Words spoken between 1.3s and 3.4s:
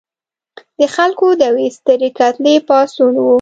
د یوې سترې کتلې پاڅون و.